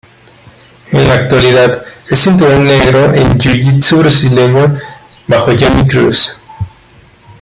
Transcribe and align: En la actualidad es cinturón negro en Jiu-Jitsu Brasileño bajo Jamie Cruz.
En 0.91 1.07
la 1.07 1.13
actualidad 1.13 1.85
es 2.09 2.21
cinturón 2.23 2.65
negro 2.65 3.13
en 3.13 3.37
Jiu-Jitsu 3.37 3.99
Brasileño 3.99 4.75
bajo 5.27 5.51
Jamie 5.55 5.85
Cruz. 5.85 6.39